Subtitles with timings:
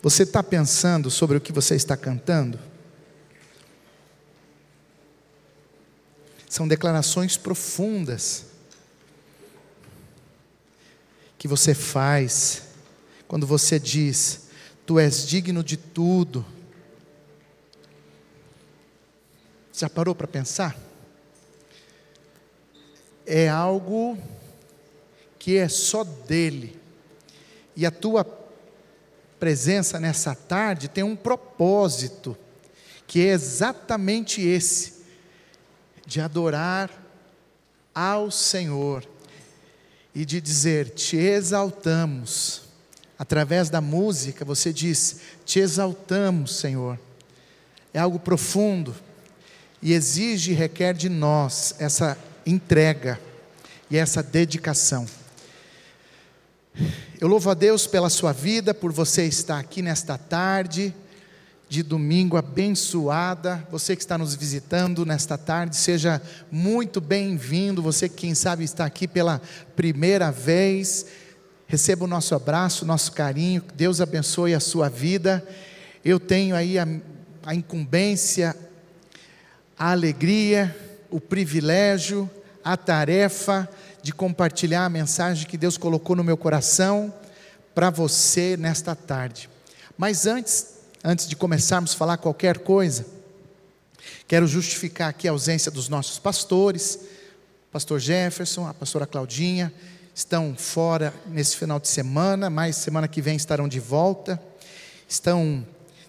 [0.00, 2.58] Você está pensando sobre o que você está cantando?
[6.48, 8.46] São declarações profundas
[11.36, 12.62] que você faz
[13.26, 14.48] quando você diz:
[14.86, 16.46] Tu és digno de tudo.
[19.72, 20.76] Já parou para pensar?
[23.26, 24.16] É algo
[25.38, 26.80] que é só dele.
[27.76, 28.24] E a tua
[29.38, 32.36] presença nessa tarde tem um propósito,
[33.06, 34.98] que é exatamente esse
[36.06, 36.90] de adorar
[37.94, 39.06] ao Senhor
[40.14, 42.62] e de dizer: Te exaltamos.
[43.18, 46.98] Através da música, você diz: Te exaltamos, Senhor.
[47.92, 48.94] É algo profundo
[49.82, 53.20] e exige e requer de nós essa entrega
[53.90, 55.06] e essa dedicação.
[57.20, 60.94] Eu louvo a Deus pela sua vida, por você estar aqui nesta tarde
[61.68, 63.66] de domingo abençoada.
[63.70, 67.82] Você que está nos visitando nesta tarde, seja muito bem-vindo.
[67.82, 69.42] Você que, quem sabe, está aqui pela
[69.74, 71.06] primeira vez,
[71.66, 73.62] receba o nosso abraço, nosso carinho.
[73.74, 75.46] Deus abençoe a sua vida.
[76.04, 76.86] Eu tenho aí a,
[77.44, 78.56] a incumbência,
[79.76, 80.74] a alegria,
[81.10, 82.30] o privilégio,
[82.62, 83.68] a tarefa
[84.08, 87.12] de compartilhar a mensagem que Deus colocou no meu coração
[87.74, 89.50] para você nesta tarde.
[89.98, 93.04] Mas antes, antes de começarmos a falar qualquer coisa,
[94.26, 97.00] quero justificar aqui a ausência dos nossos pastores,
[97.70, 99.70] pastor Jefferson, a pastora Claudinha,
[100.14, 104.42] estão fora nesse final de semana, mas semana que vem estarão de volta,
[105.06, 105.66] estão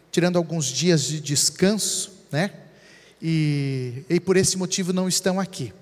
[0.09, 2.49] tirando alguns dias de descanso, né?
[3.21, 5.73] E, e por esse motivo não estão aqui.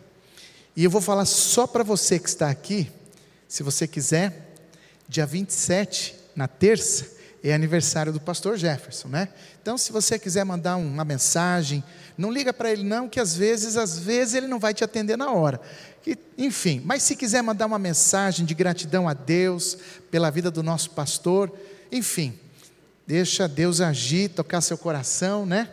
[0.77, 2.87] E eu vou falar só para você que está aqui,
[3.47, 4.53] se você quiser,
[5.09, 9.29] dia 27, na terça, é aniversário do pastor Jefferson, né?
[9.59, 11.83] Então, se você quiser mandar uma mensagem,
[12.15, 15.17] não liga para ele não, que às vezes, às vezes ele não vai te atender
[15.17, 15.59] na hora.
[16.05, 19.79] E, enfim, mas se quiser mandar uma mensagem de gratidão a Deus
[20.11, 21.51] pela vida do nosso pastor,
[21.91, 22.37] enfim,
[23.07, 25.71] deixa Deus agir, tocar seu coração, né?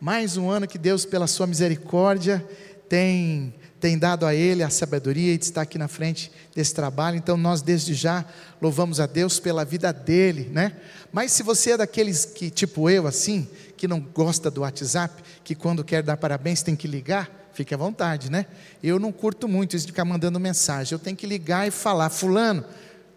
[0.00, 2.42] Mais um ano que Deus, pela sua misericórdia,
[2.88, 7.16] tem tem dado a ele a sabedoria de estar aqui na frente desse trabalho.
[7.16, 8.24] Então nós desde já
[8.60, 10.72] louvamos a Deus pela vida dele, né?
[11.12, 15.54] Mas se você é daqueles que tipo eu assim, que não gosta do WhatsApp, que
[15.54, 18.46] quando quer dar parabéns tem que ligar, fique à vontade, né?
[18.82, 20.92] Eu não curto muito isso de ficar mandando mensagem.
[20.92, 22.64] Eu tenho que ligar e falar, fulano,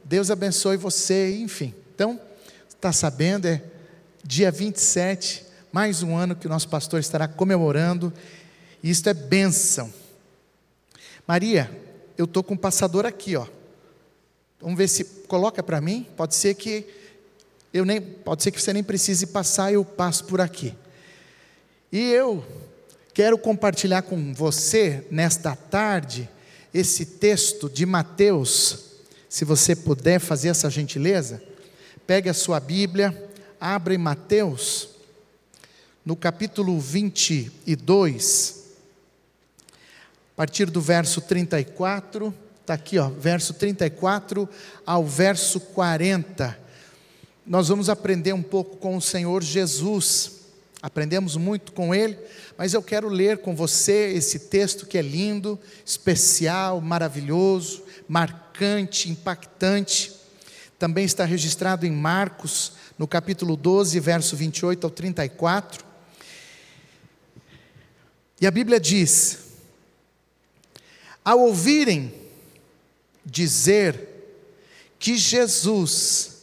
[0.04, 1.74] Deus abençoe você, enfim.
[1.94, 2.20] Então,
[2.70, 3.62] está sabendo, é
[4.24, 8.14] dia 27, mais um ano que o nosso pastor estará comemorando.
[8.82, 9.92] E isto é bênção.
[11.30, 11.70] Maria,
[12.18, 13.46] eu estou com um passador aqui, ó.
[14.60, 16.08] Vamos ver se coloca para mim.
[16.18, 16.88] Pode ser que
[17.72, 20.74] eu nem, pode ser que você nem precise passar, eu passo por aqui.
[21.92, 22.44] E eu
[23.14, 26.28] quero compartilhar com você nesta tarde
[26.74, 28.86] esse texto de Mateus.
[29.30, 31.44] Se você puder fazer essa gentileza,
[32.08, 33.32] pegue a sua Bíblia,
[33.62, 34.90] abra em Mateus,
[36.04, 38.59] no capítulo 22
[40.40, 44.48] partir do verso 34, está aqui, ó, verso 34
[44.86, 46.58] ao verso 40.
[47.46, 50.44] Nós vamos aprender um pouco com o Senhor Jesus.
[50.82, 52.18] Aprendemos muito com ele,
[52.58, 60.14] mas eu quero ler com você esse texto que é lindo, especial, maravilhoso, marcante, impactante.
[60.80, 65.84] Também está registrado em Marcos, no capítulo 12, verso 28 ao 34.
[68.40, 69.49] E a Bíblia diz:
[71.30, 72.12] ao ouvirem
[73.24, 74.34] dizer
[74.98, 76.40] que Jesus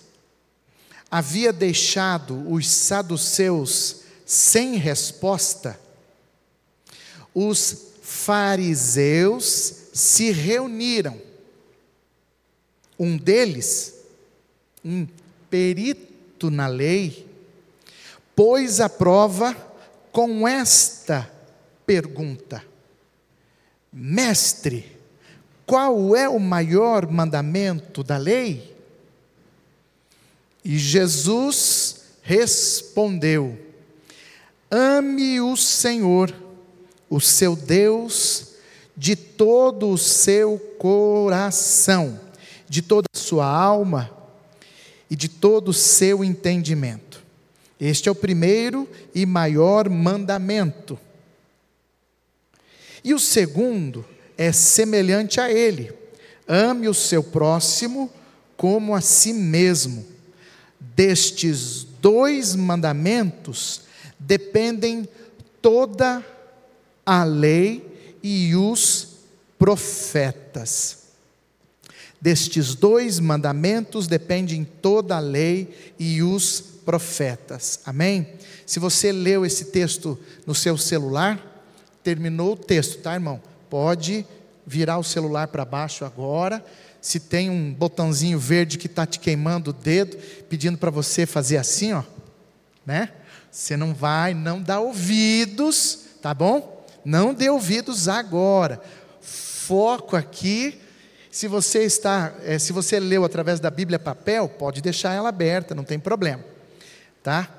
[1.10, 5.76] havia deixado os saduceus sem resposta,
[7.34, 11.20] os fariseus se reuniram.
[12.96, 13.92] Um deles,
[14.84, 15.04] um
[15.50, 17.26] perito na lei,
[18.36, 19.52] pôs à prova
[20.12, 21.28] com esta
[21.84, 22.64] pergunta:
[23.98, 24.84] Mestre,
[25.64, 28.76] qual é o maior mandamento da lei?
[30.62, 33.58] E Jesus respondeu:
[34.70, 36.30] Ame o Senhor,
[37.08, 38.56] o seu Deus,
[38.94, 42.20] de todo o seu coração,
[42.68, 44.10] de toda a sua alma
[45.08, 47.24] e de todo o seu entendimento.
[47.80, 50.98] Este é o primeiro e maior mandamento.
[53.06, 54.04] E o segundo
[54.36, 55.92] é semelhante a ele:
[56.48, 58.10] ame o seu próximo
[58.56, 60.04] como a si mesmo.
[60.80, 63.82] Destes dois mandamentos
[64.18, 65.08] dependem
[65.62, 66.20] toda
[67.04, 69.18] a lei e os
[69.56, 71.04] profetas.
[72.20, 77.78] Destes dois mandamentos dependem toda a lei e os profetas.
[77.86, 78.32] Amém?
[78.66, 81.55] Se você leu esse texto no seu celular,
[82.06, 83.42] terminou o texto, tá, irmão?
[83.68, 84.24] Pode
[84.64, 86.64] virar o celular para baixo agora.
[87.00, 90.16] Se tem um botãozinho verde que está te queimando o dedo,
[90.48, 92.04] pedindo para você fazer assim, ó,
[92.86, 93.10] né?
[93.50, 96.86] Você não vai, não dá ouvidos, tá bom?
[97.04, 98.80] Não dê ouvidos agora.
[99.20, 100.80] Foco aqui
[101.28, 105.74] se você está, é, se você leu através da Bíblia papel, pode deixar ela aberta,
[105.74, 106.44] não tem problema,
[107.20, 107.50] tá?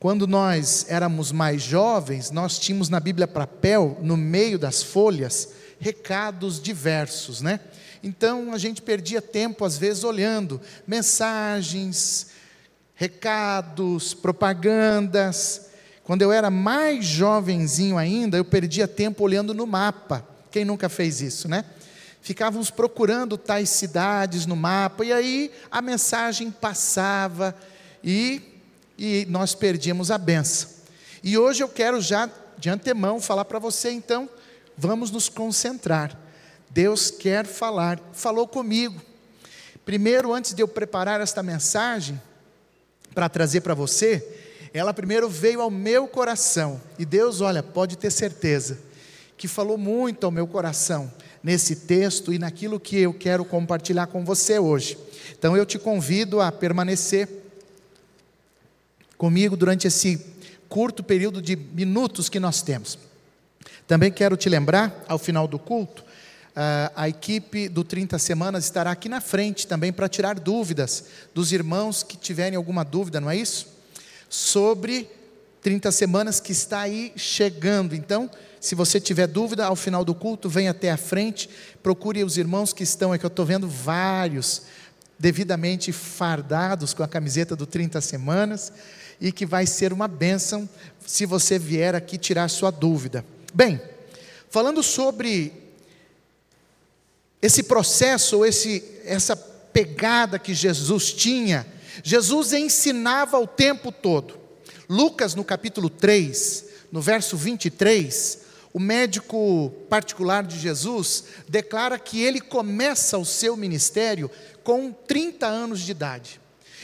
[0.00, 5.48] Quando nós éramos mais jovens, nós tínhamos na Bíblia papel, no meio das folhas,
[5.80, 7.58] recados diversos, né?
[8.02, 12.28] Então a gente perdia tempo às vezes olhando mensagens,
[12.94, 15.66] recados, propagandas.
[16.04, 20.26] Quando eu era mais jovenzinho ainda, eu perdia tempo olhando no mapa.
[20.50, 21.64] Quem nunca fez isso, né?
[22.20, 27.56] ficávamos procurando tais cidades no mapa, e aí a mensagem passava
[28.04, 28.42] e,
[28.98, 30.68] e nós perdíamos a benção.
[31.22, 32.28] E hoje eu quero já
[32.58, 34.28] de antemão falar para você, então,
[34.76, 36.18] vamos nos concentrar.
[36.68, 39.00] Deus quer falar, falou comigo.
[39.84, 42.20] Primeiro, antes de eu preparar esta mensagem
[43.14, 44.26] para trazer para você,
[44.74, 46.80] ela primeiro veio ao meu coração.
[46.98, 48.78] E Deus, olha, pode ter certeza,
[49.36, 51.10] que falou muito ao meu coração
[51.42, 54.98] nesse texto e naquilo que eu quero compartilhar com você hoje.
[55.38, 57.28] Então eu te convido a permanecer
[59.18, 60.24] comigo durante esse
[60.68, 62.98] curto período de minutos que nós temos.
[63.86, 66.04] Também quero te lembrar, ao final do culto,
[66.94, 71.04] a equipe do 30 Semanas estará aqui na frente também para tirar dúvidas
[71.34, 73.66] dos irmãos que tiverem alguma dúvida, não é isso?
[74.28, 75.08] Sobre
[75.62, 77.94] 30 Semanas que está aí chegando.
[77.94, 78.30] Então,
[78.60, 81.48] se você tiver dúvida, ao final do culto, venha até a frente,
[81.82, 84.62] procure os irmãos que estão, que eu estou vendo vários
[85.18, 88.72] devidamente fardados com a camiseta do 30 semanas,
[89.20, 90.68] e que vai ser uma bênção
[91.04, 93.24] se você vier aqui tirar sua dúvida.
[93.52, 93.80] Bem,
[94.50, 95.52] falando sobre
[97.40, 101.66] esse processo, esse, essa pegada que Jesus tinha,
[102.02, 104.38] Jesus ensinava o tempo todo.
[104.88, 108.38] Lucas, no capítulo 3, no verso 23,
[108.72, 114.30] o médico particular de Jesus declara que ele começa o seu ministério
[114.62, 116.40] com 30 anos de idade.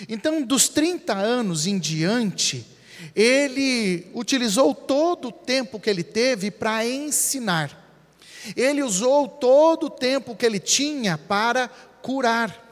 [0.08, 2.66] Então, dos 30 anos em diante,
[3.14, 7.82] ele utilizou todo o tempo que ele teve para ensinar.
[8.56, 11.68] Ele usou todo o tempo que ele tinha para
[12.02, 12.62] curar.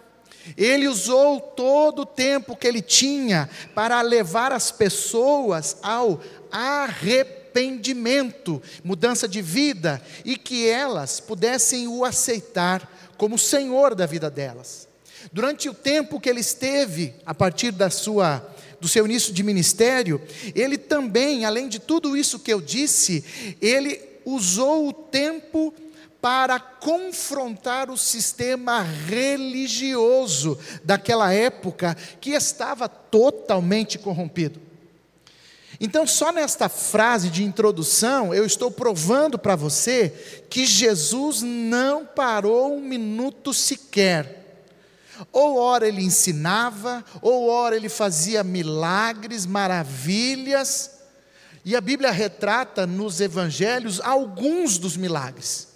[0.57, 6.21] Ele usou todo o tempo que ele tinha para levar as pessoas ao
[6.51, 14.89] arrependimento mudança de vida, e que elas pudessem o aceitar como Senhor da vida delas.
[15.33, 18.47] Durante o tempo que ele esteve, a partir da sua
[18.79, 20.21] do seu início de ministério,
[20.57, 23.25] ele também, além de tudo isso que eu disse,
[23.61, 25.73] ele usou o tempo
[26.21, 34.61] para confrontar o sistema religioso daquela época que estava totalmente corrompido.
[35.81, 40.13] Então, só nesta frase de introdução, eu estou provando para você
[40.51, 44.42] que Jesus não parou um minuto sequer.
[45.31, 50.91] Ou ora ele ensinava, ou ora ele fazia milagres, maravilhas,
[51.65, 55.69] e a Bíblia retrata nos evangelhos alguns dos milagres.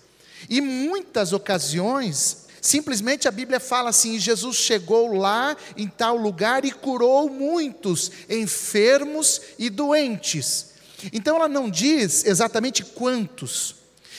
[0.49, 6.73] E muitas ocasiões Simplesmente a Bíblia fala assim: Jesus chegou lá em tal lugar e
[6.73, 10.71] curou muitos enfermos e doentes.
[11.12, 13.76] Então ela não diz exatamente quantos.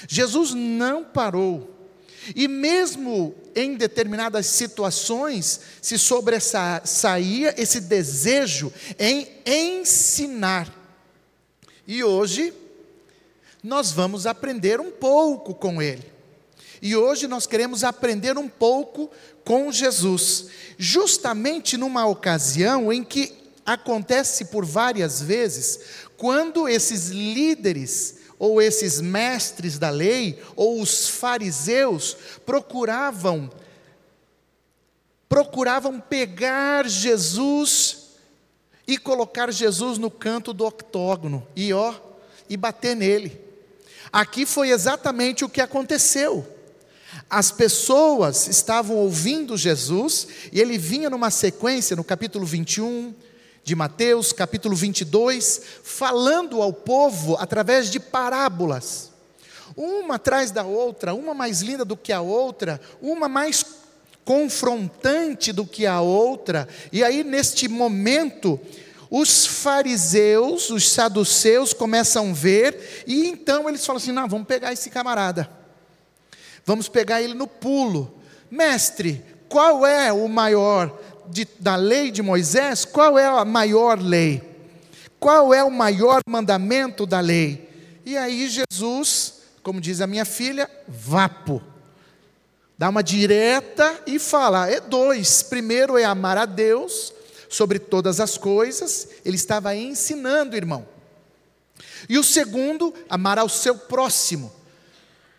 [0.08, 1.76] Jesus não parou.
[2.36, 10.74] E mesmo em determinadas situações, se sobressaía esse desejo em ensinar.
[11.88, 12.53] E hoje,
[13.63, 16.12] nós vamos aprender um pouco com ele.
[16.81, 19.10] E hoje nós queremos aprender um pouco
[19.43, 23.34] com Jesus, justamente numa ocasião em que
[23.65, 25.79] acontece por várias vezes,
[26.15, 32.15] quando esses líderes ou esses mestres da lei ou os fariseus
[32.46, 33.50] procuravam
[35.27, 38.08] procuravam pegar Jesus
[38.88, 41.94] e colocar Jesus no canto do octógono e ó
[42.50, 43.39] e bater nele.
[44.12, 46.48] Aqui foi exatamente o que aconteceu.
[47.29, 53.13] As pessoas estavam ouvindo Jesus, e ele vinha numa sequência, no capítulo 21,
[53.68, 59.12] de Mateus, capítulo 22, falando ao povo através de parábolas.
[59.76, 63.66] Uma atrás da outra, uma mais linda do que a outra, uma mais
[64.24, 66.66] confrontante do que a outra.
[66.94, 68.58] E aí, neste momento,
[69.12, 74.72] os fariseus, os saduceus começam a ver, e então eles falam assim: não, vamos pegar
[74.72, 75.50] esse camarada,
[76.66, 78.18] vamos pegar ele no pulo.
[78.50, 80.98] Mestre, qual é o maior
[81.29, 82.86] de, da lei de Moisés?
[82.86, 84.41] Qual é a maior lei?
[85.19, 87.69] Qual é o maior mandamento da lei?
[88.05, 91.62] E aí Jesus, como diz a minha filha, vapo.
[92.77, 95.41] Dá uma direta e fala: é dois.
[95.43, 97.13] Primeiro é amar a Deus
[97.50, 100.88] sobre todas as coisas, ele estava ensinando, irmão.
[102.10, 104.51] E o segundo, amar ao seu próximo,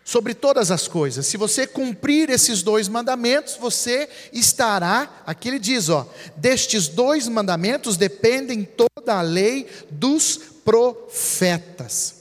[0.09, 1.27] sobre todas as coisas.
[1.27, 7.95] Se você cumprir esses dois mandamentos, você estará, aqui ele diz, ó, destes dois mandamentos
[7.95, 10.35] dependem toda a lei dos
[10.65, 12.15] profetas.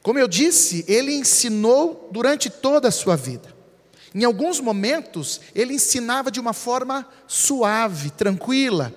[0.00, 3.52] Como eu disse, ele ensinou durante toda a sua vida.
[4.14, 8.94] Em alguns momentos, ele ensinava de uma forma suave, tranquila.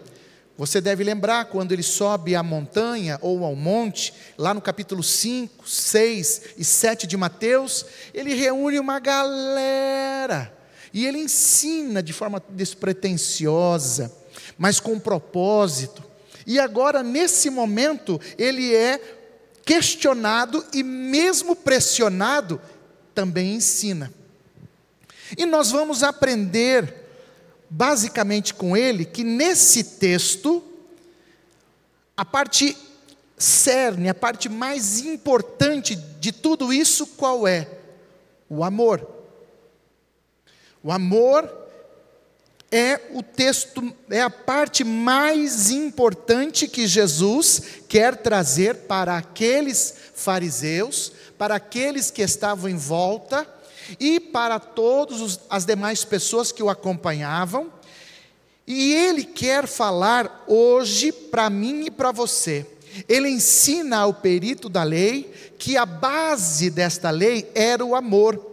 [0.59, 5.65] Você deve lembrar quando ele sobe à montanha ou ao monte, lá no capítulo 5,
[5.65, 10.53] 6 e 7 de Mateus, ele reúne uma galera
[10.93, 14.13] e ele ensina de forma despretensiosa,
[14.57, 16.03] mas com propósito.
[16.45, 18.99] E agora, nesse momento, ele é
[19.63, 22.61] questionado e, mesmo pressionado,
[23.15, 24.11] também ensina.
[25.37, 26.98] E nós vamos aprender,
[27.69, 30.63] basicamente com ele, que nesse texto,
[32.17, 32.75] a parte
[33.37, 37.67] cerne, a parte mais importante de tudo isso, qual é?
[38.49, 39.07] O amor.
[40.83, 41.49] O amor
[42.71, 51.11] é o texto, é a parte mais importante que Jesus quer trazer para aqueles fariseus,
[51.37, 53.47] para aqueles que estavam em volta
[53.99, 57.71] e para todas as demais pessoas que o acompanhavam.
[58.67, 62.65] E ele quer falar hoje para mim e para você.
[63.07, 68.45] Ele ensina ao perito da lei que a base desta lei era o amor.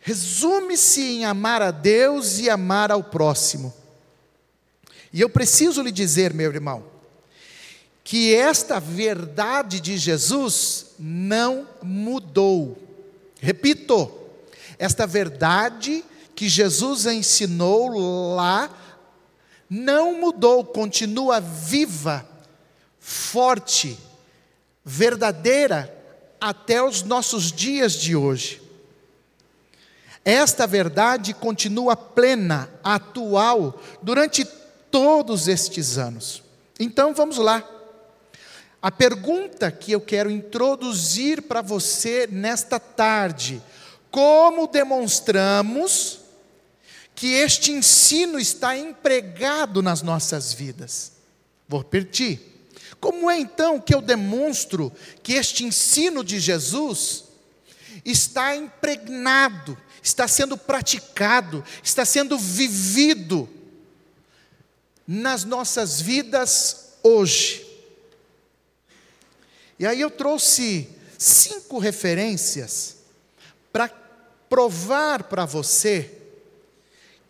[0.00, 3.74] Resume-se em amar a Deus e amar ao próximo.
[5.12, 6.84] E eu preciso lhe dizer, meu irmão,
[8.04, 12.85] que esta verdade de Jesus não mudou.
[13.40, 14.10] Repito,
[14.78, 18.70] esta verdade que Jesus ensinou lá
[19.68, 22.26] não mudou, continua viva,
[23.00, 23.98] forte,
[24.84, 25.92] verdadeira
[26.40, 28.62] até os nossos dias de hoje.
[30.24, 34.44] Esta verdade continua plena, atual, durante
[34.90, 36.42] todos estes anos.
[36.78, 37.64] Então vamos lá.
[38.80, 43.62] A pergunta que eu quero introduzir para você nesta tarde:
[44.10, 46.20] como demonstramos
[47.14, 51.12] que este ensino está empregado nas nossas vidas?
[51.68, 52.40] Vou repetir.
[53.00, 54.92] Como é então que eu demonstro
[55.22, 57.24] que este ensino de Jesus
[58.04, 63.48] está impregnado, está sendo praticado, está sendo vivido
[65.06, 67.65] nas nossas vidas hoje?
[69.78, 72.96] E aí eu trouxe cinco referências
[73.72, 73.88] para
[74.48, 76.10] provar para você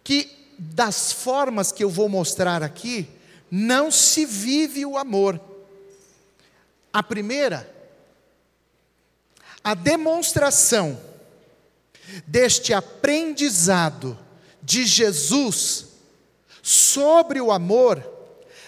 [0.05, 3.09] que das formas que eu vou mostrar aqui,
[3.51, 5.41] não se vive o amor.
[6.93, 7.71] A primeira,
[9.63, 10.99] a demonstração
[12.27, 14.19] deste aprendizado
[14.63, 15.87] de Jesus
[16.63, 18.03] sobre o amor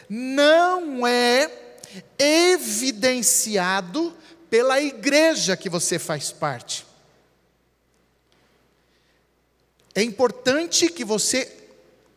[0.08, 1.67] não é
[2.18, 4.16] evidenciado
[4.50, 6.86] pela igreja que você faz parte.
[9.94, 11.52] É importante que você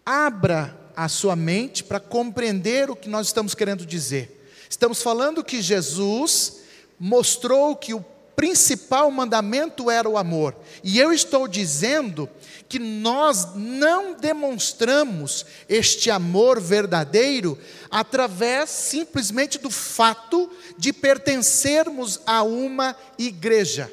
[0.06, 4.40] abra a sua mente para compreender o que nós estamos querendo dizer.
[4.70, 6.62] Estamos falando que Jesus
[7.00, 10.56] mostrou que o principal mandamento era o amor.
[10.84, 12.30] E eu estou dizendo
[12.68, 17.58] que nós não demonstramos este amor verdadeiro
[17.90, 23.92] através simplesmente do fato de pertencermos a uma igreja.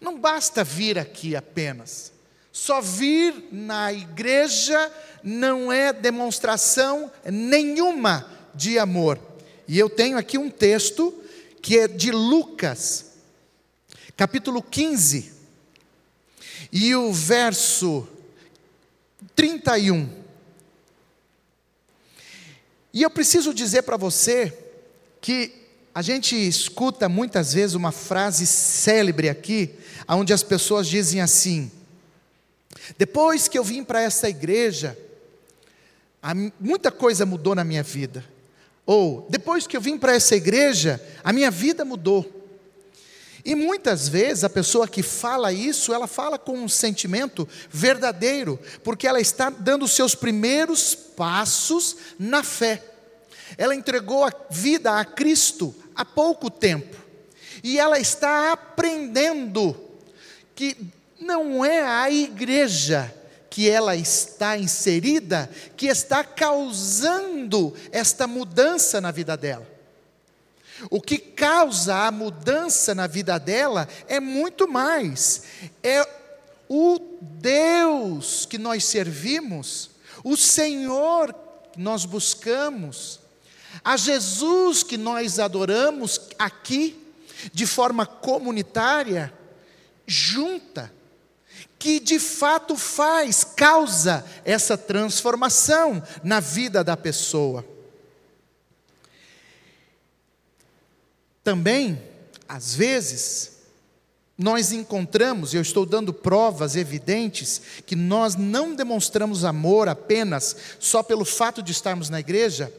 [0.00, 2.12] Não basta vir aqui apenas.
[2.52, 4.90] Só vir na igreja
[5.22, 9.18] não é demonstração nenhuma de amor.
[9.68, 11.12] E eu tenho aqui um texto
[11.66, 13.06] que é de Lucas,
[14.16, 15.32] capítulo 15,
[16.70, 18.06] e o verso
[19.34, 20.08] 31.
[22.94, 24.56] E eu preciso dizer para você
[25.20, 25.52] que
[25.92, 29.74] a gente escuta muitas vezes uma frase célebre aqui,
[30.06, 31.68] onde as pessoas dizem assim:
[32.96, 34.96] depois que eu vim para essa igreja,
[36.60, 38.35] muita coisa mudou na minha vida.
[38.86, 42.32] Ou, depois que eu vim para essa igreja, a minha vida mudou.
[43.44, 49.06] E muitas vezes a pessoa que fala isso, ela fala com um sentimento verdadeiro, porque
[49.06, 52.82] ela está dando os seus primeiros passos na fé.
[53.58, 56.96] Ela entregou a vida a Cristo há pouco tempo.
[57.62, 59.76] E ela está aprendendo
[60.54, 60.76] que
[61.20, 63.12] não é a igreja
[63.56, 65.48] que ela está inserida
[65.78, 69.66] que está causando esta mudança na vida dela.
[70.90, 75.44] O que causa a mudança na vida dela é muito mais,
[75.82, 76.06] é
[76.68, 79.88] o Deus que nós servimos,
[80.22, 81.34] o Senhor
[81.72, 83.20] que nós buscamos,
[83.82, 87.02] a Jesus que nós adoramos aqui,
[87.54, 89.32] de forma comunitária,
[90.06, 90.94] junta
[91.78, 97.64] que de fato faz, causa essa transformação na vida da pessoa.
[101.44, 102.02] Também,
[102.48, 103.52] às vezes,
[104.38, 111.02] nós encontramos, e eu estou dando provas evidentes, que nós não demonstramos amor apenas só
[111.02, 112.72] pelo fato de estarmos na igreja.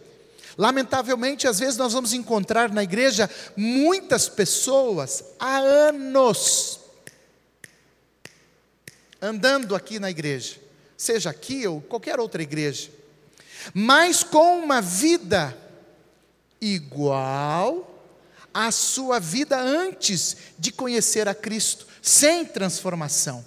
[0.57, 6.86] Lamentavelmente, às vezes nós vamos encontrar na igreja muitas pessoas há anos
[9.21, 10.57] andando aqui na igreja,
[10.95, 12.89] seja aqui ou qualquer outra igreja,
[13.73, 15.57] mas com uma vida
[16.61, 17.93] igual
[18.53, 23.45] à sua vida antes de conhecer a Cristo, sem transformação.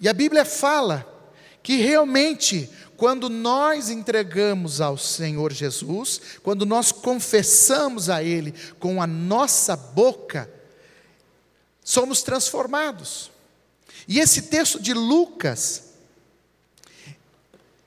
[0.00, 1.06] E a Bíblia fala
[1.62, 9.06] que realmente, quando nós entregamos ao Senhor Jesus, quando nós confessamos a Ele com a
[9.06, 10.48] nossa boca,
[11.88, 13.30] somos transformados.
[14.06, 15.84] E esse texto de Lucas,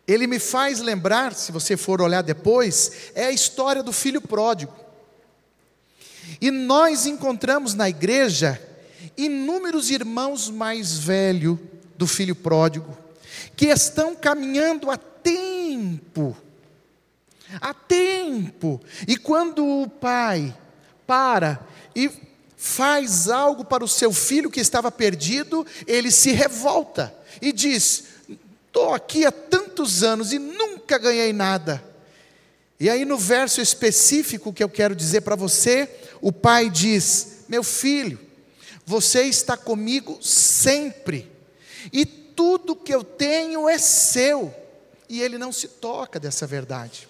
[0.08, 4.74] ele me faz lembrar, se você for olhar depois, é a história do filho pródigo.
[6.42, 8.60] E nós encontramos na igreja
[9.16, 11.60] inúmeros irmãos mais velhos
[11.96, 12.98] do filho pródigo,
[13.56, 16.36] que estão caminhando há tempo,
[17.62, 20.58] há tempo, e quando o pai
[21.06, 21.64] para
[21.96, 22.31] e
[22.64, 28.04] faz algo para o seu filho que estava perdido, ele se revolta e diz:
[28.68, 31.84] Estou aqui há tantos anos e nunca ganhei nada.
[32.80, 35.90] E aí, no verso específico que eu quero dizer para você,
[36.22, 38.20] o pai diz: Meu filho,
[38.86, 41.32] você está comigo sempre,
[41.92, 44.54] e tudo que eu tenho é seu.
[45.10, 47.10] E ele não se toca dessa verdade.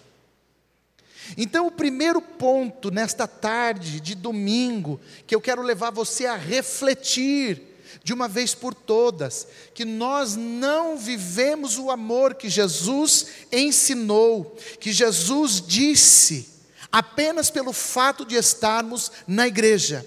[1.38, 7.70] Então, o primeiro ponto nesta tarde de domingo, que eu quero levar você a refletir,
[8.04, 14.92] de uma vez por todas, que nós não vivemos o amor que Jesus ensinou, que
[14.92, 16.50] Jesus disse,
[16.92, 20.06] apenas pelo fato de estarmos na igreja.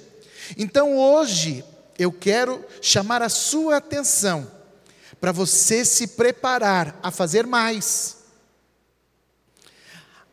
[0.56, 1.64] Então, hoje,
[1.98, 4.50] eu quero chamar a sua atenção
[5.20, 8.23] para você se preparar a fazer mais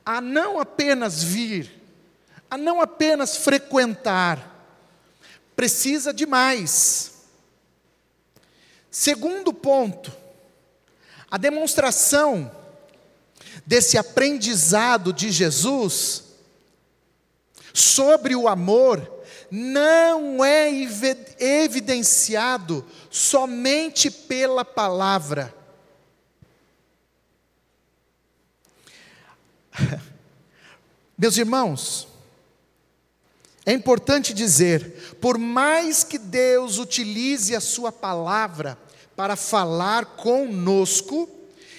[0.05, 1.71] a não apenas vir,
[2.49, 4.47] a não apenas frequentar,
[5.55, 7.11] precisa de mais.
[8.89, 10.11] Segundo ponto,
[11.29, 12.51] a demonstração
[13.65, 16.23] desse aprendizado de Jesus
[17.73, 20.69] sobre o amor não é
[21.39, 25.60] evidenciado somente pela palavra
[31.17, 32.07] Meus irmãos,
[33.65, 38.75] é importante dizer, por mais que Deus utilize a Sua palavra
[39.15, 41.29] para falar conosco,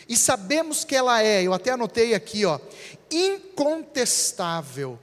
[0.09, 2.61] e sabemos que ela é, eu até anotei aqui, ó,
[3.11, 4.99] incontestável,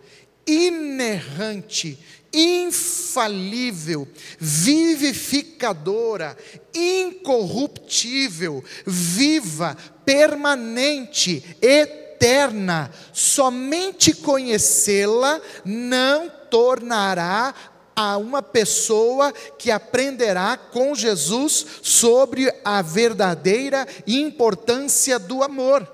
[0.45, 1.99] inerrante,
[2.33, 4.07] infalível,
[4.39, 6.37] vivificadora,
[6.73, 9.75] incorruptível, viva,
[10.05, 17.55] permanente, eterna eterna, somente conhecê-la não tornará
[17.95, 25.87] a uma pessoa que aprenderá com Jesus sobre a verdadeira importância do amor.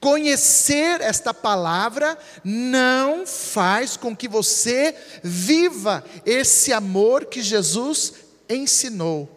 [0.00, 8.14] Conhecer esta palavra não faz com que você viva esse amor que Jesus
[8.48, 9.28] ensinou,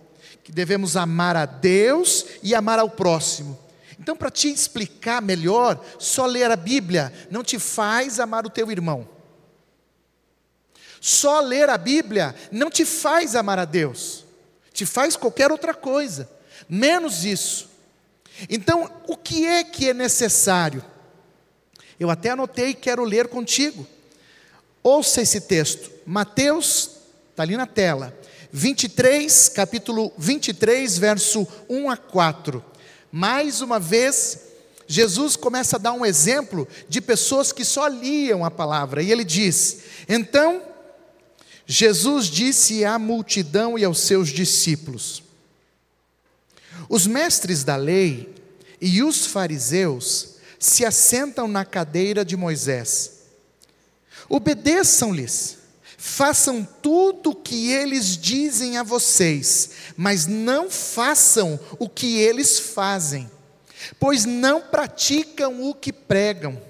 [0.43, 3.62] que devemos amar a Deus e amar ao próximo.
[3.99, 8.71] Então, para te explicar melhor, só ler a Bíblia não te faz amar o teu
[8.71, 9.07] irmão.
[10.99, 14.23] Só ler a Bíblia não te faz amar a Deus,
[14.71, 16.29] te faz qualquer outra coisa,
[16.69, 17.69] menos isso.
[18.49, 20.83] Então, o que é que é necessário?
[21.99, 23.85] Eu até anotei e quero ler contigo.
[24.81, 26.89] Ouça esse texto, Mateus,
[27.29, 28.17] está ali na tela,
[28.51, 32.63] 23, capítulo 23, verso 1 a 4.
[33.15, 34.39] Mais uma vez,
[34.87, 39.23] Jesus começa a dar um exemplo de pessoas que só liam a palavra, e ele
[39.23, 40.63] diz: Então,
[41.67, 45.21] Jesus disse à multidão e aos seus discípulos:
[46.89, 48.33] Os mestres da lei
[48.81, 53.11] e os fariseus se assentam na cadeira de Moisés.
[54.27, 55.59] Obedeçam-lhes,
[56.05, 63.31] façam tudo o que eles dizem a vocês, mas não façam o que eles fazem,
[63.97, 66.61] pois não praticam o que pregam.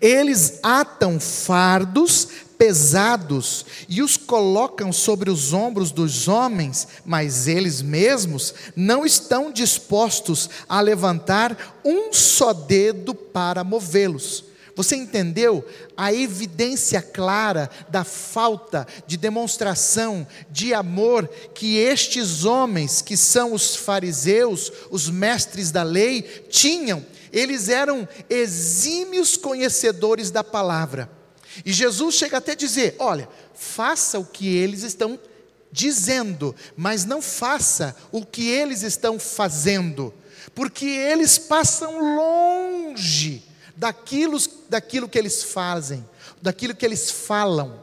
[0.00, 8.54] Eles atam fardos pesados e os colocam sobre os ombros dos homens, mas eles mesmos
[8.76, 14.49] não estão dispostos a levantar um só dedo para movê-los.
[14.82, 15.62] Você entendeu
[15.94, 23.76] a evidência clara da falta de demonstração de amor que estes homens, que são os
[23.76, 27.04] fariseus, os mestres da lei, tinham?
[27.30, 31.10] Eles eram exímios conhecedores da palavra
[31.62, 35.18] e Jesus chega até a dizer: olha, faça o que eles estão
[35.70, 40.14] dizendo, mas não faça o que eles estão fazendo,
[40.54, 46.06] porque eles passam longe daquilo, daquilo que eles fazem,
[46.40, 47.80] daquilo que eles falam.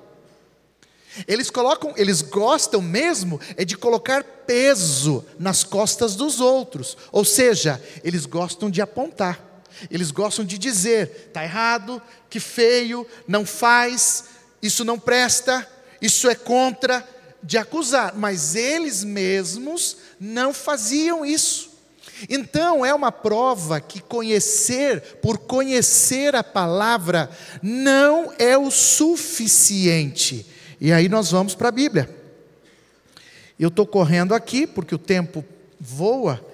[1.27, 7.81] Eles colocam, eles gostam mesmo é de colocar peso nas costas dos outros, ou seja,
[8.03, 9.43] eles gostam de apontar.
[9.89, 14.25] Eles gostam de dizer: está errado, que feio, não faz,
[14.61, 15.67] isso não presta,
[16.01, 17.07] isso é contra,
[17.43, 21.66] de acusar, mas eles mesmos não faziam isso.
[22.29, 27.29] Então é uma prova que conhecer, por conhecer a palavra,
[27.61, 30.45] não é o suficiente.
[30.79, 32.09] E aí nós vamos para a Bíblia.
[33.59, 35.43] Eu estou correndo aqui porque o tempo
[35.79, 36.45] voa,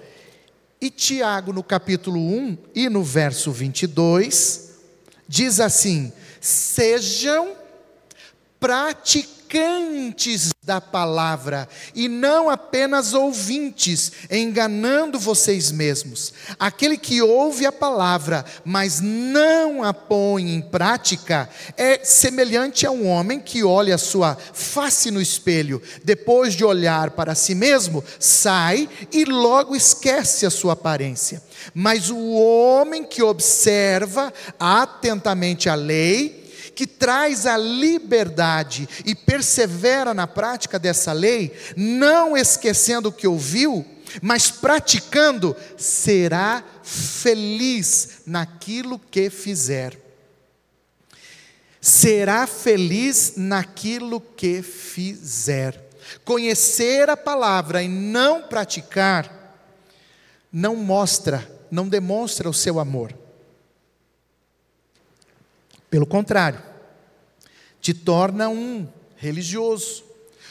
[0.80, 4.72] e Tiago, no capítulo 1 e no verso 22,
[5.28, 7.56] diz assim: Sejam
[8.60, 9.33] praticantes
[10.64, 16.34] da palavra e não apenas ouvintes, enganando vocês mesmos.
[16.58, 23.08] Aquele que ouve a palavra, mas não a põe em prática, é semelhante a um
[23.08, 28.90] homem que olha a sua face no espelho, depois de olhar para si mesmo, sai
[29.12, 31.42] e logo esquece a sua aparência.
[31.74, 36.43] Mas o homem que observa atentamente a lei,
[37.04, 43.86] traz a liberdade e persevera na prática dessa lei, não esquecendo o que ouviu,
[44.22, 50.00] mas praticando, será feliz naquilo que fizer.
[51.82, 55.78] Será feliz naquilo que fizer.
[56.24, 59.60] Conhecer a palavra e não praticar,
[60.50, 63.14] não mostra, não demonstra o seu amor.
[65.90, 66.72] Pelo contrário,
[67.84, 70.06] te torna um religioso,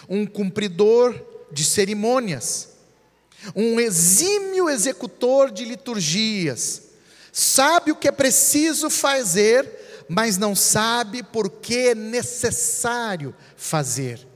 [0.06, 1.18] um cumpridor
[1.50, 2.68] de cerimônias,
[3.56, 6.82] um exímio executor de liturgias,
[7.32, 14.28] sabe o que é preciso fazer, mas não sabe por que é necessário fazer.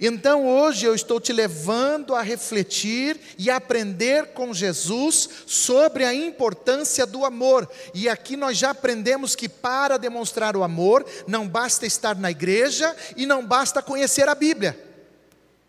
[0.00, 7.04] Então hoje eu estou te levando a refletir e aprender com Jesus sobre a importância
[7.04, 7.70] do amor.
[7.94, 12.94] E aqui nós já aprendemos que para demonstrar o amor, não basta estar na igreja
[13.16, 14.78] e não basta conhecer a Bíblia.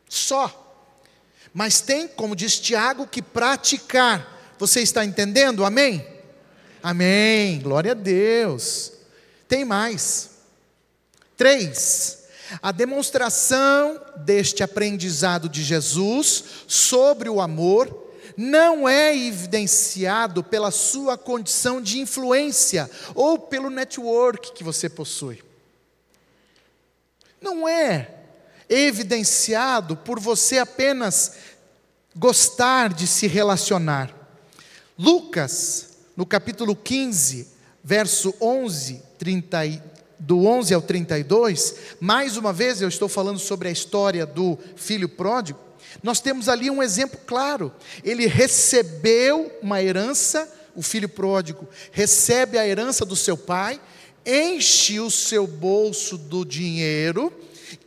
[0.07, 0.59] Só.
[1.53, 4.55] Mas tem, como diz Tiago, que praticar.
[4.57, 5.65] Você está entendendo?
[5.65, 6.05] Amém?
[6.81, 7.59] Amém.
[7.59, 8.93] Glória a Deus.
[9.47, 10.31] Tem mais.
[11.35, 12.22] Três
[12.61, 18.01] a demonstração deste aprendizado de Jesus sobre o amor
[18.35, 25.43] não é evidenciado pela sua condição de influência ou pelo network que você possui.
[27.41, 28.09] Não é
[28.69, 31.33] evidenciado por você apenas
[32.15, 34.13] gostar de se relacionar.
[34.97, 37.47] Lucas, no capítulo 15,
[37.83, 39.57] verso 11, 30,
[40.19, 45.09] do 11 ao 32, mais uma vez eu estou falando sobre a história do filho
[45.09, 45.59] pródigo.
[46.01, 47.71] nós temos ali um exemplo claro.
[48.03, 53.79] Ele recebeu uma herança, o filho pródigo recebe a herança do seu pai,
[54.25, 57.31] enche o seu bolso do dinheiro,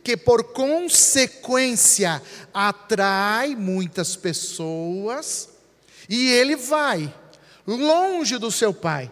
[0.03, 2.21] que por consequência
[2.53, 5.49] atrai muitas pessoas,
[6.07, 7.13] e ele vai
[7.65, 9.11] longe do seu pai,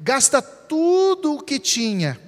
[0.00, 2.20] gasta tudo o que tinha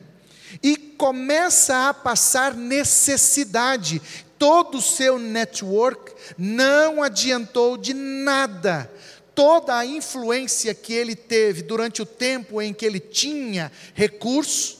[0.63, 4.01] e começa a passar necessidade.
[4.39, 8.91] Todo o seu network não adiantou de nada.
[9.35, 14.79] Toda a influência que ele teve durante o tempo em que ele tinha recurso,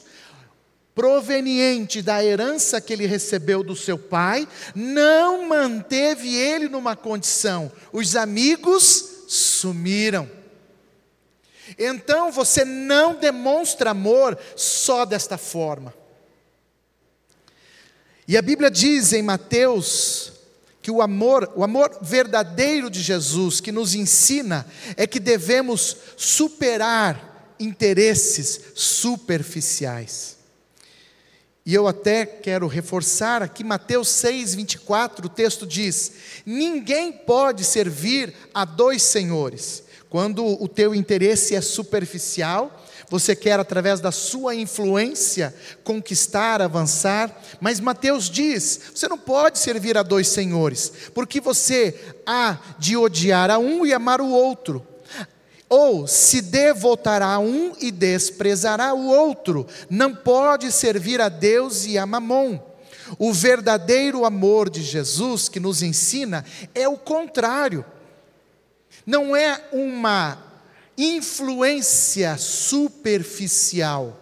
[0.93, 7.71] proveniente da herança que ele recebeu do seu pai, não manteve ele numa condição.
[7.93, 10.38] Os amigos sumiram.
[11.77, 15.93] Então você não demonstra amor só desta forma.
[18.27, 20.33] E a Bíblia diz em Mateus
[20.81, 27.55] que o amor, o amor verdadeiro de Jesus que nos ensina é que devemos superar
[27.59, 30.37] interesses superficiais.
[31.65, 36.13] E eu até quero reforçar aqui Mateus 6, 24, o texto diz:
[36.45, 39.83] Ninguém pode servir a dois senhores.
[40.09, 47.79] Quando o teu interesse é superficial, você quer através da sua influência conquistar, avançar, mas
[47.79, 51.93] Mateus diz: você não pode servir a dois senhores, porque você
[52.25, 54.85] há de odiar a um e amar o outro.
[55.69, 61.95] Ou se devotará a um e desprezará o outro, não pode servir a Deus e
[61.95, 62.59] a Mamon.
[63.19, 66.43] O verdadeiro amor de Jesus que nos ensina
[66.73, 67.85] é o contrário
[69.09, 70.37] não é uma
[70.95, 74.15] influência superficial.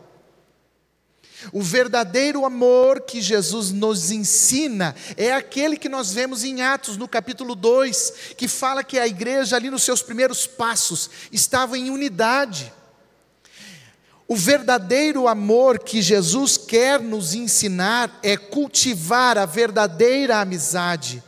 [1.52, 7.06] O verdadeiro amor que Jesus nos ensina é aquele que nós vemos em Atos, no
[7.06, 12.72] capítulo 2, que fala que a igreja, ali nos seus primeiros passos, estava em unidade.
[14.26, 21.22] O verdadeiro amor que Jesus quer nos ensinar é cultivar a verdadeira amizade,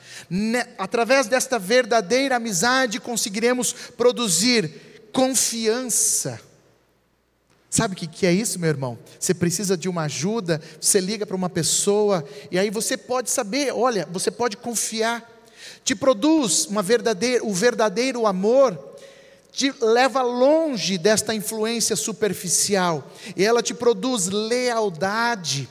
[0.77, 4.71] através desta verdadeira amizade, conseguiremos produzir
[5.11, 6.39] confiança.
[7.69, 8.97] Sabe o que é isso, meu irmão?
[9.19, 13.71] Você precisa de uma ajuda, você liga para uma pessoa, e aí você pode saber,
[13.73, 15.37] olha, você pode confiar.
[15.83, 18.97] Te produz uma verdadeira, o verdadeiro amor,
[19.51, 25.69] te leva longe desta influência superficial, e ela te produz lealdade,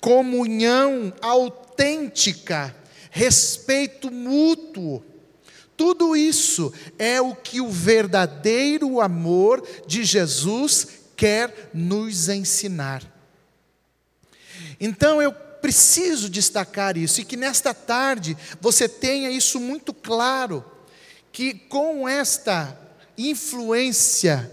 [0.00, 2.74] comunhão autêntica,
[3.14, 5.04] respeito mútuo.
[5.76, 13.02] Tudo isso é o que o verdadeiro amor de Jesus quer nos ensinar.
[14.80, 20.64] Então eu preciso destacar isso e que nesta tarde você tenha isso muito claro,
[21.30, 22.76] que com esta
[23.16, 24.50] influência,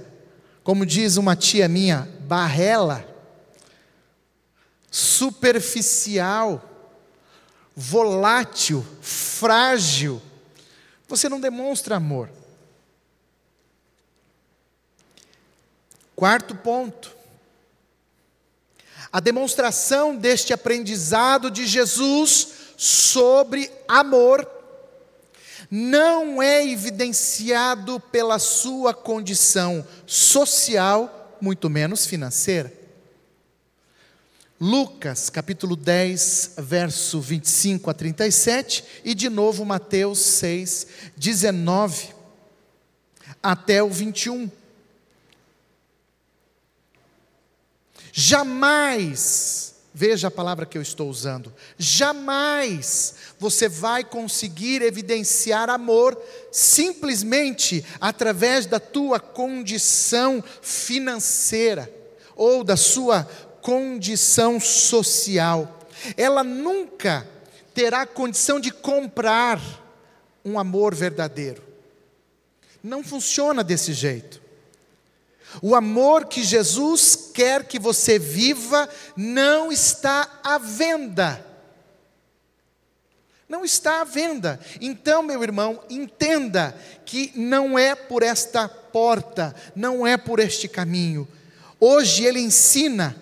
[0.63, 3.05] como diz uma tia minha, barrela,
[4.91, 6.68] superficial,
[7.81, 10.21] volátil, frágil,
[11.07, 12.29] você não demonstra amor.
[16.13, 17.15] Quarto ponto.
[19.09, 24.45] A demonstração deste aprendizado de Jesus sobre amor
[25.71, 32.78] não é evidenciado pela sua condição social, muito menos financeira.
[34.61, 42.09] Lucas capítulo 10, verso 25 a 37, e de novo Mateus 6, 19
[43.41, 44.51] até o 21.
[48.11, 57.85] Jamais, veja a palavra que eu estou usando, jamais você vai conseguir evidenciar amor simplesmente
[58.01, 61.89] através da tua condição financeira
[62.35, 63.25] ou da sua
[63.61, 65.87] condição social.
[66.15, 67.27] Ela nunca
[67.73, 69.59] terá condição de comprar
[70.43, 71.63] um amor verdadeiro.
[72.83, 74.41] Não funciona desse jeito.
[75.61, 81.45] O amor que Jesus quer que você viva não está à venda.
[83.47, 84.59] Não está à venda.
[84.79, 91.27] Então, meu irmão, entenda que não é por esta porta, não é por este caminho.
[91.79, 93.15] Hoje ele ensina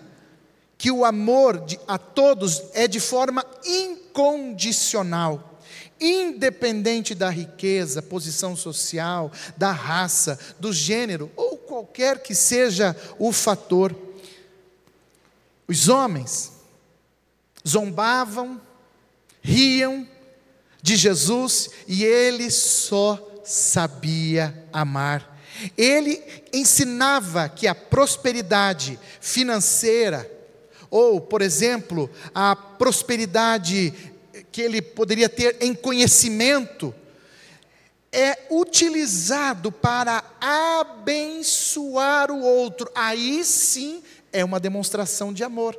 [0.78, 5.60] que o amor a todos é de forma incondicional,
[6.00, 13.96] independente da riqueza, posição social, da raça, do gênero ou qualquer que seja o fator.
[15.68, 16.52] Os homens
[17.68, 18.62] zombavam,
[19.42, 20.08] riam,
[20.82, 25.38] de Jesus e ele só sabia amar.
[25.78, 30.32] Ele ensinava que a prosperidade financeira,
[30.90, 33.94] ou, por exemplo, a prosperidade
[34.52, 36.94] que ele poderia ter em conhecimento,
[38.12, 42.90] é utilizado para abençoar o outro.
[42.96, 45.78] Aí sim é uma demonstração de amor.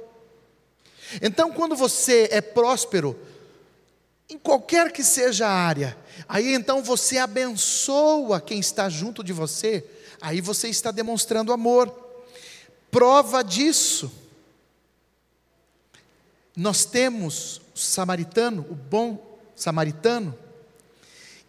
[1.23, 3.19] Então, quando você é próspero,
[4.29, 5.97] em qualquer que seja a área,
[6.29, 9.85] aí então você abençoa quem está junto de você,
[10.21, 11.93] aí você está demonstrando amor.
[12.91, 14.13] Prova disso,
[16.59, 20.37] nós temos o samaritano, o bom samaritano,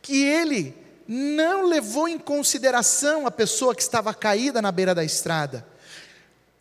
[0.04, 5.65] que ele não levou em consideração a pessoa que estava caída na beira da estrada.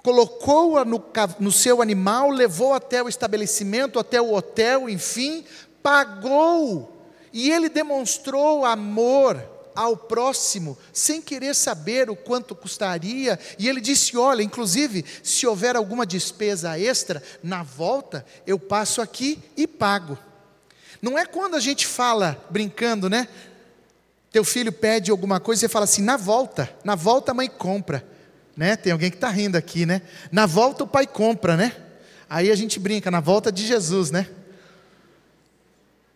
[0.03, 1.05] Colocou-a no,
[1.39, 5.45] no seu animal, levou até o estabelecimento, até o hotel, enfim,
[5.83, 7.07] pagou.
[7.31, 9.47] E ele demonstrou amor
[9.79, 15.77] ao próximo, sem querer saber o quanto custaria, e ele disse: Olha, inclusive, se houver
[15.77, 20.19] alguma despesa extra, na volta eu passo aqui e pago.
[21.01, 23.29] Não é quando a gente fala brincando, né?
[24.33, 27.49] Teu filho pede alguma coisa e você fala assim: na volta, na volta a mãe
[27.49, 28.05] compra.
[28.57, 28.75] Né?
[28.75, 30.03] Tem alguém que está rindo aqui, né?
[30.33, 31.73] Na volta o pai compra, né?
[32.29, 34.29] Aí a gente brinca, na volta de Jesus, né?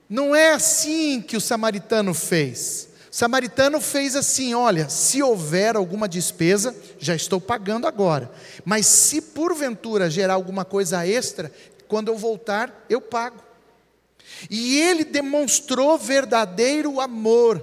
[0.09, 2.89] Não é assim que o samaritano fez.
[3.13, 8.33] Samaritano fez assim: olha, se houver alguma despesa, já estou pagando agora.
[8.65, 11.53] Mas se porventura gerar alguma coisa extra,
[11.87, 13.37] quando eu voltar, eu pago.
[14.49, 17.63] E ele demonstrou verdadeiro amor.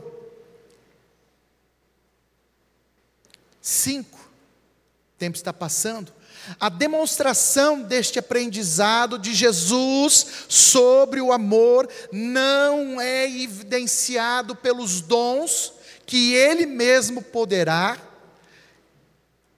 [3.59, 6.13] Cinco, o tempo está passando.
[6.59, 15.73] A demonstração deste aprendizado de Jesus sobre o amor não é evidenciado pelos dons
[16.05, 17.97] que ele mesmo poderá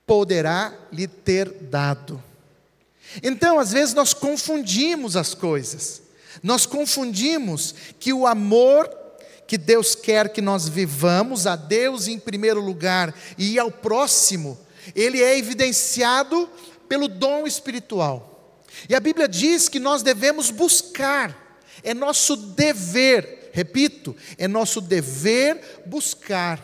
[0.05, 2.21] poderá lhe ter dado.
[3.23, 6.01] Então, às vezes nós confundimos as coisas.
[6.43, 8.89] Nós confundimos que o amor
[9.47, 14.57] que Deus quer que nós vivamos, a Deus em primeiro lugar e ao próximo,
[14.95, 16.49] ele é evidenciado
[16.91, 18.61] pelo dom espiritual.
[18.89, 25.83] E a Bíblia diz que nós devemos buscar, é nosso dever, repito, é nosso dever
[25.85, 26.59] buscar,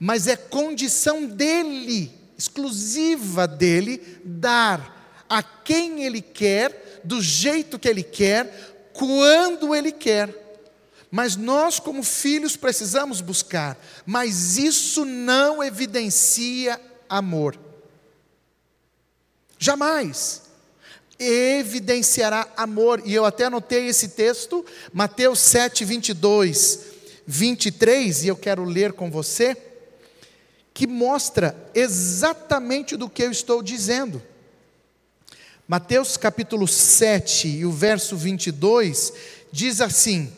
[0.00, 8.02] mas é condição dele, exclusiva dele, dar a quem ele quer, do jeito que ele
[8.02, 10.34] quer, quando ele quer.
[11.10, 17.65] Mas nós, como filhos, precisamos buscar, mas isso não evidencia amor.
[19.58, 20.46] Jamais
[21.18, 23.02] evidenciará amor.
[23.04, 26.80] E eu até anotei esse texto, Mateus 7, 22,
[27.26, 29.56] 23, e eu quero ler com você,
[30.72, 34.22] que mostra exatamente do que eu estou dizendo.
[35.66, 39.12] Mateus capítulo 7 e o verso 22
[39.50, 40.32] diz assim: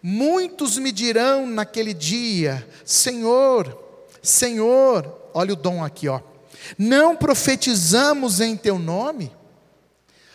[0.00, 3.76] Muitos me dirão naquele dia: Senhor,
[4.22, 6.20] Senhor, olha o dom aqui, ó.
[6.78, 9.32] Não profetizamos em teu nome?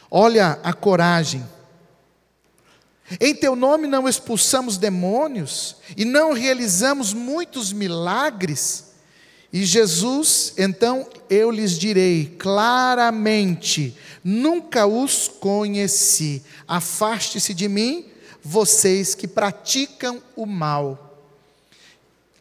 [0.09, 1.45] Olha a coragem.
[3.19, 8.87] Em teu nome não expulsamos demônios e não realizamos muitos milagres?
[9.51, 16.43] E Jesus, então eu lhes direi claramente: nunca os conheci.
[16.67, 18.05] Afaste-se de mim,
[18.43, 21.25] vocês que praticam o mal.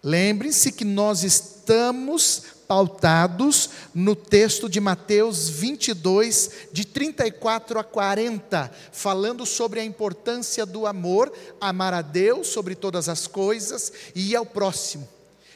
[0.02, 9.46] Lembre-se que nós estamos pautados no texto de Mateus 22, de 34 a 40, falando
[9.46, 15.08] sobre a importância do amor, amar a Deus sobre todas as coisas e ao próximo.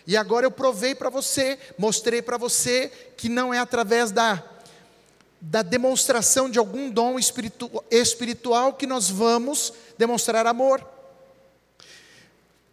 [0.06, 4.42] E agora eu provei para você, mostrei para você que não é através da,
[5.40, 10.99] da demonstração de algum dom espiritu, espiritual que nós vamos demonstrar amor.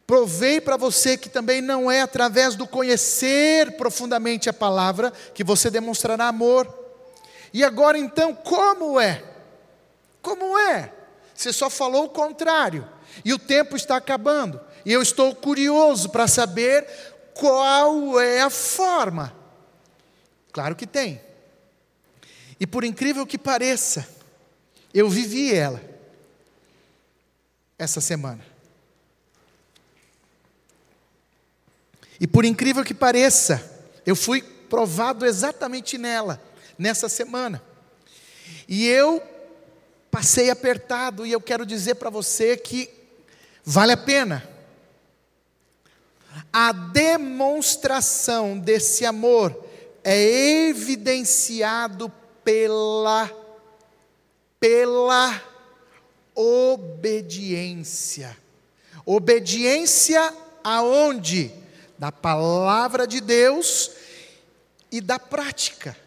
[0.08, 5.70] Provei para você que também não é através do conhecer profundamente a palavra que você
[5.70, 6.66] demonstrará amor.
[7.54, 9.22] E agora então, como é?
[10.22, 10.94] Como é?
[11.36, 12.88] Você só falou o contrário.
[13.26, 14.62] E o tempo está acabando.
[14.86, 16.88] E eu estou curioso para saber
[17.34, 19.36] qual é a forma.
[20.54, 21.22] Claro que tem.
[22.58, 24.08] E por incrível que pareça,
[24.94, 25.82] eu vivi ela
[27.78, 28.57] essa semana.
[32.20, 33.64] E por incrível que pareça,
[34.06, 36.42] eu fui provado exatamente nela,
[36.78, 37.62] nessa semana.
[38.68, 39.22] E eu
[40.12, 42.98] passei apertado, e eu quero dizer para você que
[43.70, 44.50] Vale a pena.
[46.54, 49.54] A demonstração desse amor
[50.06, 52.10] é evidenciado
[52.46, 53.30] pela
[54.58, 55.44] pela
[56.34, 58.38] obediência.
[59.06, 61.52] Obediência aonde?
[61.98, 63.92] Da palavra de Deus
[64.92, 65.98] e da prática.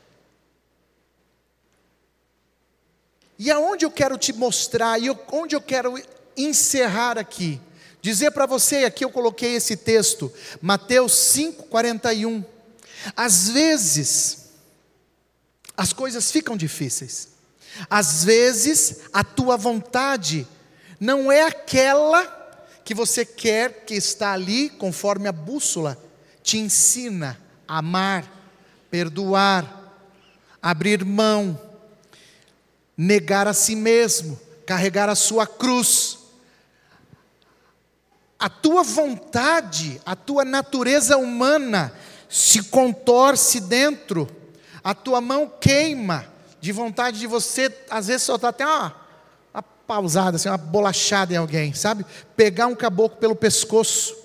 [3.39, 5.99] E aonde eu quero te mostrar, e onde eu quero
[6.37, 7.61] encerrar aqui,
[8.03, 12.45] dizer para você, aqui eu coloquei esse texto, Mateus 5, 41.
[13.17, 14.51] Às vezes,
[15.77, 17.29] as coisas ficam difíceis,
[17.89, 20.47] às vezes, a tua vontade
[20.99, 22.40] não é aquela
[22.91, 25.97] que você quer que está ali, conforme a bússola
[26.43, 28.29] te ensina a amar,
[28.91, 29.93] perdoar,
[30.61, 31.57] abrir mão,
[32.97, 34.37] negar a si mesmo,
[34.67, 36.19] carregar a sua cruz.
[38.37, 41.95] A tua vontade, a tua natureza humana
[42.29, 44.29] se contorce dentro,
[44.83, 46.27] a tua mão queima
[46.61, 49.00] de vontade de você, às vezes, soltar até uma, uma
[49.91, 52.07] pausada, assim, uma bolachada em alguém, sabe?
[52.37, 54.17] Pegar um caboclo pelo pescoço,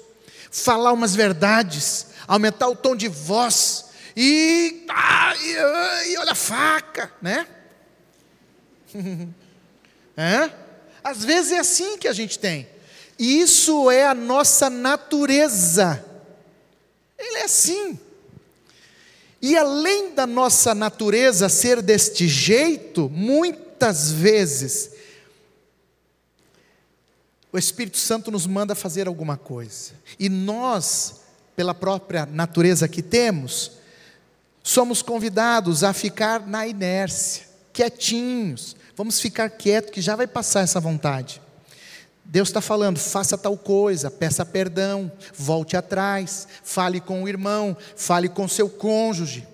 [0.51, 3.85] falar umas verdades, aumentar o tom de voz,
[4.15, 7.47] e, ah, e, e olha a faca, né?
[10.15, 10.51] é?
[11.03, 12.69] Às vezes é assim que a gente tem.
[13.17, 16.05] E isso é a nossa natureza.
[17.17, 17.99] Ele é assim.
[19.41, 24.93] E além da nossa natureza ser deste jeito, muitas vezes
[27.55, 29.93] o Espírito Santo nos manda fazer alguma coisa.
[30.19, 31.21] E nós,
[31.55, 33.71] pela própria natureza que temos,
[34.61, 38.75] somos convidados a ficar na inércia, quietinhos.
[38.97, 41.41] Vamos ficar quietos que já vai passar essa vontade.
[42.25, 48.27] Deus está falando, faça tal coisa, peça perdão, volte atrás, fale com o irmão, fale
[48.27, 49.47] com seu cônjuge,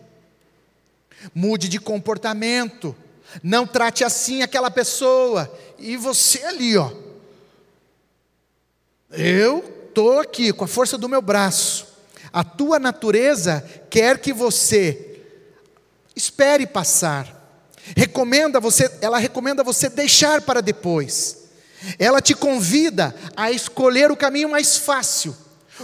[1.36, 2.95] mude de comportamento,
[3.43, 6.89] não trate assim aquela pessoa, e você ali, ó,
[9.12, 11.88] eu estou aqui com a força do meu braço,
[12.32, 15.20] a tua natureza quer que você
[16.16, 17.38] espere passar,
[17.95, 21.39] recomenda você, ela recomenda você deixar para depois.
[21.97, 25.36] Ela te convida a escolher o caminho mais fácil,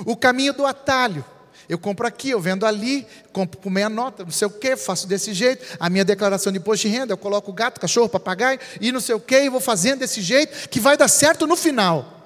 [0.05, 1.25] o caminho do atalho.
[1.67, 5.05] Eu compro aqui, eu vendo ali, compro por meia nota, não sei o que, faço
[5.05, 5.65] desse jeito.
[5.79, 9.15] A minha declaração de imposto de renda, eu coloco gato, cachorro, papagaio e não sei
[9.15, 12.16] o que, e vou fazendo desse jeito, que vai dar certo no final.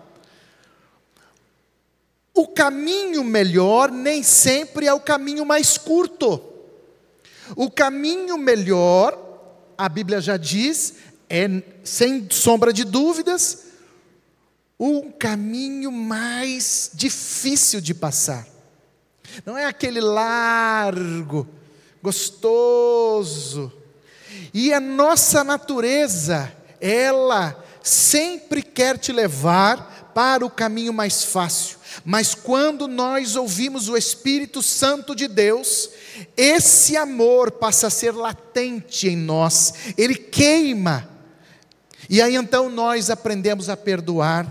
[2.33, 6.41] O caminho melhor nem sempre é o caminho mais curto.
[7.55, 9.17] O caminho melhor,
[9.77, 10.95] a Bíblia já diz,
[11.29, 13.65] é, sem sombra de dúvidas,
[14.77, 18.47] o caminho mais difícil de passar.
[19.45, 21.47] Não é aquele largo,
[22.01, 23.71] gostoso.
[24.53, 31.77] E a nossa natureza, ela sempre quer te levar para o caminho mais fácil.
[32.05, 35.89] Mas quando nós ouvimos o Espírito Santo de Deus,
[36.37, 41.11] esse amor passa a ser latente em nós, ele queima
[42.11, 44.45] e aí então nós aprendemos a perdoar,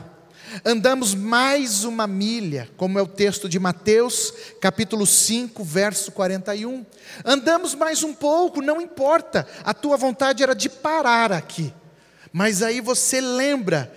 [0.65, 6.87] andamos mais uma milha, como é o texto de Mateus, capítulo 5, verso 41.
[7.23, 11.71] Andamos mais um pouco, não importa, a tua vontade era de parar aqui.
[12.33, 13.93] Mas aí você lembra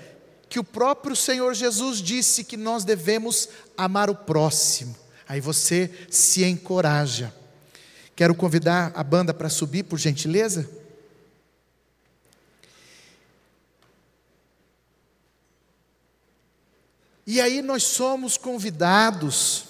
[0.53, 4.95] que o próprio Senhor Jesus disse que nós devemos amar o próximo.
[5.27, 7.33] Aí você se encoraja.
[8.15, 10.69] Quero convidar a banda para subir, por gentileza.
[17.25, 19.65] E aí nós somos convidados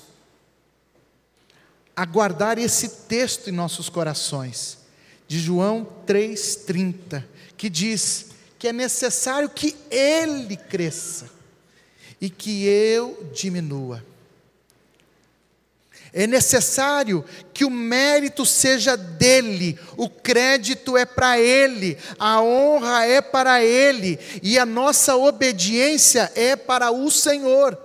[1.96, 4.80] a guardar esse texto em nossos corações,
[5.30, 7.24] de João 3,30,
[7.56, 8.33] que diz
[8.64, 11.30] que é necessário que Ele cresça
[12.22, 14.02] e que eu diminua.
[16.14, 23.20] É necessário que o mérito seja dele, o crédito é para ele, a honra é
[23.20, 27.78] para ele e a nossa obediência é para o Senhor.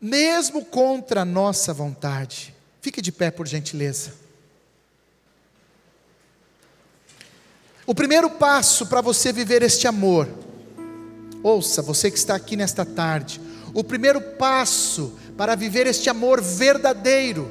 [0.00, 2.54] Mesmo contra a nossa vontade.
[2.80, 4.21] Fique de pé, por gentileza.
[7.86, 10.28] O primeiro passo para você viver este amor,
[11.42, 13.40] ouça, você que está aqui nesta tarde,
[13.74, 17.50] o primeiro passo para viver este amor verdadeiro,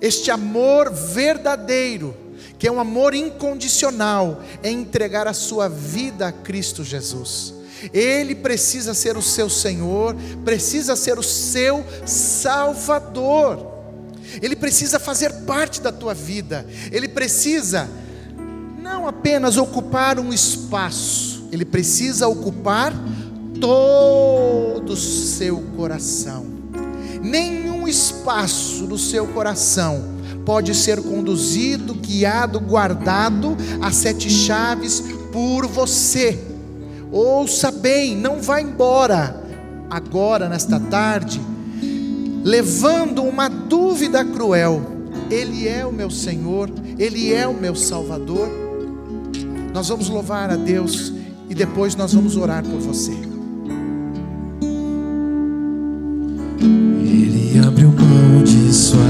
[0.00, 2.16] este amor verdadeiro,
[2.58, 7.52] que é um amor incondicional, é entregar a sua vida a Cristo Jesus.
[7.92, 13.70] Ele precisa ser o seu Senhor, precisa ser o seu Salvador.
[14.40, 16.64] Ele precisa fazer parte da tua vida.
[16.92, 17.90] Ele precisa
[18.82, 22.92] não apenas ocupar um espaço, ele precisa ocupar
[23.60, 26.44] todo o seu coração.
[27.22, 30.02] Nenhum espaço do seu coração
[30.44, 35.00] pode ser conduzido, guiado, guardado a sete chaves
[35.32, 36.42] por você.
[37.12, 39.40] Ouça bem, não vá embora
[39.88, 41.40] agora, nesta tarde,
[42.42, 44.82] levando uma dúvida cruel.
[45.30, 46.68] Ele é o meu Senhor,
[46.98, 48.61] Ele é o meu Salvador.
[49.72, 51.12] Nós vamos louvar a Deus
[51.48, 53.12] e depois nós vamos orar por você.
[57.02, 59.02] Ele abriu mão de sua